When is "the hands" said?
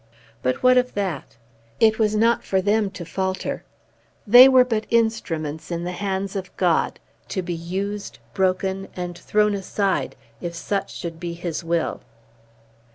5.83-6.35